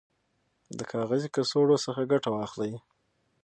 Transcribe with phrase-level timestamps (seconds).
[0.77, 2.73] د کاغذي کڅوړو څخه ګټه واخلئ.